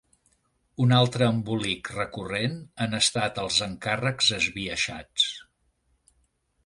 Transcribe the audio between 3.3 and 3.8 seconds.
els